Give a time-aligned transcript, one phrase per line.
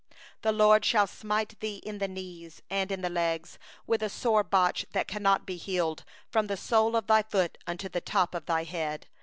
[0.41, 4.43] 35The LORD will smite thee in the knees, and in the legs, with a sore
[4.43, 8.01] boil, whereof thou canst not be healed, from the sole of thy foot unto the
[8.01, 9.05] crown of thy head.